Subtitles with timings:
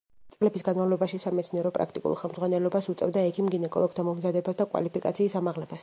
[0.35, 5.79] წლების განმავლობაში სამეცნიერო–პრაქტიკულ ხელმძღვანელობას უწევდა ექიმ–გინეკოლოგთა მომზადებას და კვალიფიკაციის ამაღლებას.